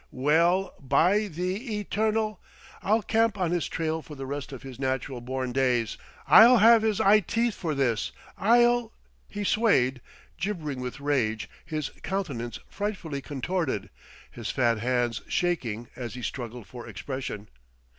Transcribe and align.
Well 0.09 0.73
by 0.79 1.27
the 1.27 1.77
Eternal! 1.77 2.41
I'll 2.81 3.03
camp 3.03 3.37
on 3.37 3.51
his 3.51 3.67
trail 3.67 4.01
for 4.01 4.15
the 4.15 4.25
rest 4.25 4.51
of 4.51 4.63
his 4.63 4.79
natural 4.79 5.21
born 5.21 5.51
days! 5.51 5.95
I'll 6.27 6.57
have 6.57 6.81
his 6.81 6.99
eye 6.99 7.19
teeth 7.19 7.53
for 7.53 7.75
this, 7.75 8.11
I'll" 8.35 8.93
He 9.37 9.43
swayed, 9.43 10.01
gibbering 10.39 10.79
with 10.81 10.99
rage, 11.01 11.47
his 11.63 11.89
countenance 12.01 12.57
frightfully 12.67 13.21
contorted, 13.21 13.91
his 14.31 14.49
fat 14.49 14.79
hands 14.79 15.21
shaking 15.27 15.87
as 15.95 16.15
he 16.15 16.23
struggled 16.23 16.65
for 16.65 16.87
expression. 16.87 17.47